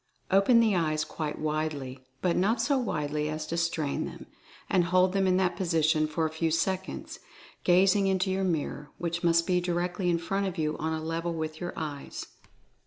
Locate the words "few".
6.31-6.49